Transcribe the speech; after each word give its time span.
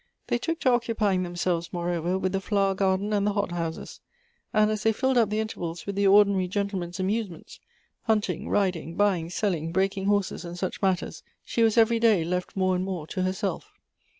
They 0.25 0.39
took 0.39 0.59
to 0.61 0.71
occupying 0.71 1.21
themselves, 1.21 1.71
moreover, 1.71 2.17
with 2.17 2.31
the 2.31 2.41
flower 2.41 2.73
garden 2.73 3.13
and 3.13 3.27
the 3.27 3.33
hot 3.33 3.51
houses; 3.51 3.99
and 4.51 4.71
as 4.71 4.81
they 4.81 4.91
filled 4.91 5.15
up 5.15 5.29
the 5.29 5.37
intervals 5.39 5.85
with 5.85 5.95
the 5.95 6.07
ordinary 6.07 6.47
gentle 6.47 6.79
men's 6.79 6.99
amusements, 6.99 7.59
hunting, 8.05 8.49
riding, 8.49 8.95
buying, 8.95 9.29
selling, 9.29 9.71
break 9.71 9.95
ing 9.95 10.07
horses, 10.07 10.43
and 10.43 10.57
such 10.57 10.81
matters, 10.81 11.21
she 11.45 11.61
was 11.61 11.77
every 11.77 11.99
day 11.99 12.23
left 12.25 12.55
more 12.55 12.75
and 12.75 12.83
more 12.83 13.05
to 13.05 13.21
herself. 13.21 13.73